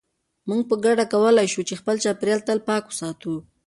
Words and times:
موږ 0.47 0.61
په 0.69 0.75
ګډه 0.85 1.03
کولای 1.13 1.47
شو 1.53 1.61
چې 1.67 1.79
خپل 1.81 1.95
چاپیریال 2.03 2.41
تل 2.47 2.59
پاک 2.67 2.83
وساتو. 2.87 3.33